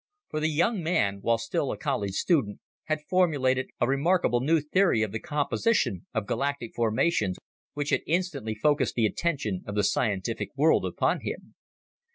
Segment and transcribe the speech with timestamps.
[0.29, 5.03] For the young man, while still a college student, had formulated a remarkable new theory
[5.03, 7.37] of the composition of galactic formations
[7.75, 11.53] which had instantly focused the attention of the scientific world upon him.